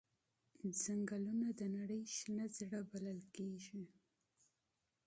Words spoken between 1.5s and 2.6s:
د نړۍ شنه